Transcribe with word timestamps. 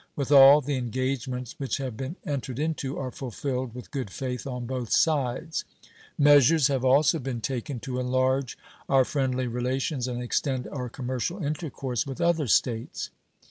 With 0.15 0.31
all, 0.31 0.61
the 0.61 0.77
engagements 0.77 1.53
which 1.59 1.77
have 1.77 1.95
been 1.95 2.15
entered 2.25 2.57
into 2.57 2.97
are 2.97 3.11
fulfilled 3.11 3.75
with 3.75 3.91
good 3.91 4.09
faith 4.09 4.47
on 4.47 4.65
both 4.65 4.91
sides. 4.91 5.63
Measures 6.17 6.69
have 6.69 6.83
also 6.83 7.19
been 7.19 7.39
taken 7.39 7.79
to 7.81 7.99
enlarge 7.99 8.57
our 8.89 9.05
friendly 9.05 9.45
relations 9.45 10.07
and 10.07 10.19
extend 10.19 10.67
our 10.69 10.89
commercial 10.89 11.43
intercourse 11.45 12.07
with 12.07 12.19
other 12.19 12.47
States. 12.47 13.11